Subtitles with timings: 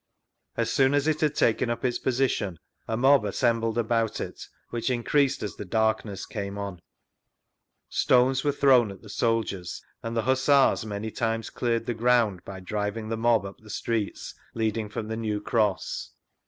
[0.57, 2.57] As soon as it had taken up its position,
[2.87, 6.79] a mob assembled about it, which increased as the darkness came on;
[7.87, 12.53] stones were thrown at the soldiers, and the Hussars many times cleared the ground by
[12.59, 15.15] vGoogIc SIR WILLIAM JOLLIFFE'S NARRATIVE 57 driviog the mob up the streets leading from thie
[15.17, 16.11] New Cross.